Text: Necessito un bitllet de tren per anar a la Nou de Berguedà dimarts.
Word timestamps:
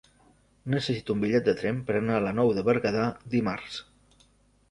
Necessito 0.75 1.15
un 1.15 1.19
bitllet 1.25 1.43
de 1.49 1.53
tren 1.59 1.81
per 1.89 1.97
anar 1.99 2.15
a 2.19 2.23
la 2.27 2.33
Nou 2.39 2.51
de 2.59 2.63
Berguedà 2.69 3.03
dimarts. 3.35 3.77